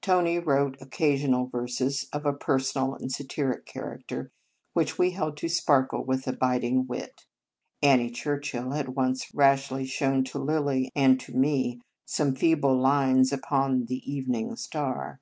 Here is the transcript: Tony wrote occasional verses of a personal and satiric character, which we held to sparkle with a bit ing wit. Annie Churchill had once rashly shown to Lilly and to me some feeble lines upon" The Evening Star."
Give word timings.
Tony 0.00 0.38
wrote 0.38 0.80
occasional 0.80 1.48
verses 1.48 2.06
of 2.10 2.24
a 2.24 2.32
personal 2.32 2.94
and 2.94 3.12
satiric 3.12 3.66
character, 3.66 4.32
which 4.72 4.96
we 4.96 5.10
held 5.10 5.36
to 5.36 5.50
sparkle 5.50 6.02
with 6.02 6.26
a 6.26 6.32
bit 6.32 6.64
ing 6.64 6.86
wit. 6.86 7.26
Annie 7.82 8.08
Churchill 8.10 8.70
had 8.70 8.96
once 8.96 9.34
rashly 9.34 9.84
shown 9.84 10.24
to 10.24 10.38
Lilly 10.38 10.90
and 10.96 11.20
to 11.20 11.36
me 11.36 11.82
some 12.06 12.34
feeble 12.34 12.78
lines 12.80 13.34
upon" 13.34 13.84
The 13.84 14.00
Evening 14.10 14.56
Star." 14.56 15.20